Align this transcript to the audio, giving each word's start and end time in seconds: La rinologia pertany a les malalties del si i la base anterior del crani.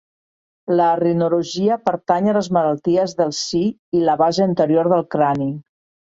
La 0.77 0.85
rinologia 0.99 1.75
pertany 1.89 2.29
a 2.31 2.33
les 2.37 2.49
malalties 2.57 3.13
del 3.19 3.33
si 3.41 3.61
i 3.99 4.01
la 4.07 4.15
base 4.23 4.47
anterior 4.47 4.89
del 4.95 5.05
crani. 5.17 5.51